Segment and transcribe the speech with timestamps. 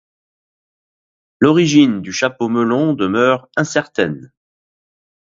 [1.39, 4.31] L'origine du chapeau melon demeure incertaine.